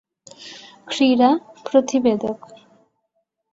[0.87, 1.29] ক্রীড়া
[1.65, 2.39] প্রতিবেদক